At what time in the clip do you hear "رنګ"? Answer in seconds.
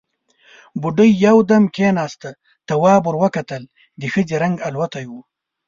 4.43-4.55